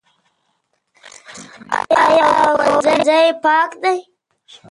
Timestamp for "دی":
3.83-3.97